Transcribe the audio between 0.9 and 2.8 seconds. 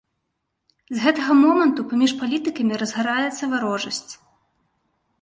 З гэтага моманту паміж палітыкамі